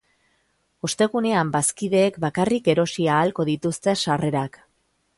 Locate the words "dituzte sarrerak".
3.55-4.63